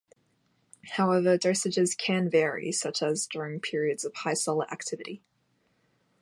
However, 0.93 1.37
dosages 1.37 1.95
can 1.95 2.27
vary, 2.27 2.71
such 2.71 3.03
as 3.03 3.27
during 3.27 3.59
periods 3.59 4.03
of 4.03 4.15
high 4.15 4.33
solar 4.33 4.67
activity. 4.71 5.21